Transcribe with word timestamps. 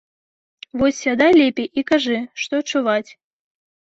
Вось 0.79 1.01
сядай 1.07 1.31
лепей 1.41 1.69
і 1.81 1.83
кажы, 1.91 2.17
што 2.45 2.61
чуваць. 2.71 3.11